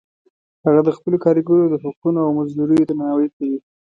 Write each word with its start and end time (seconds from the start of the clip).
هغه 0.65 0.81
د 0.85 0.89
خپلو 0.97 1.17
کاریګرو 1.25 1.71
د 1.71 1.75
حقونو 1.83 2.19
او 2.25 2.29
مزدوریو 2.39 2.87
درناوی 2.89 3.27
کوي 3.35 3.57